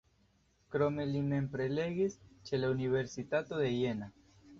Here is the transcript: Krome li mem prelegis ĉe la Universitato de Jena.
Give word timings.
Krome 0.75 1.03
li 1.09 1.19
mem 1.25 1.49
prelegis 1.55 2.15
ĉe 2.47 2.61
la 2.63 2.71
Universitato 2.77 3.61
de 3.65 3.69
Jena. 3.75 4.09